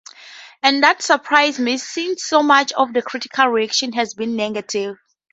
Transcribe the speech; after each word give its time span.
And 0.63 0.81
that 0.81 1.03
surprised 1.03 1.59
me, 1.59 1.77
since 1.77 2.25
so 2.25 2.41
much 2.41 2.71
of 2.73 2.91
the 2.91 3.03
critical 3.03 3.45
reaction 3.49 3.91
has 3.93 4.15
been 4.15 4.35
negative. 4.35 4.97